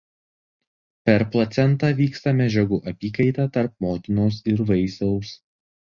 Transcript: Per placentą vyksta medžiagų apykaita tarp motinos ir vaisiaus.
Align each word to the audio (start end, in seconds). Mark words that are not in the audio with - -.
Per 1.09 1.25
placentą 1.35 1.91
vyksta 2.01 2.33
medžiagų 2.39 2.79
apykaita 2.93 3.49
tarp 3.59 3.77
motinos 3.89 4.41
ir 4.55 4.65
vaisiaus. 4.71 5.37